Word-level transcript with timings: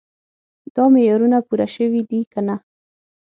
دا 0.75 0.83
معیارونه 0.93 1.37
پوره 1.47 1.67
شوي 1.75 2.01
دي 2.09 2.21
که 2.31 2.39
نه. 2.47 2.55